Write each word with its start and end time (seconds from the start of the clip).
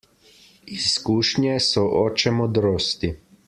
Izkušnje 0.77 1.53
so 1.67 1.85
oče 2.03 2.33
modrosti. 2.41 3.17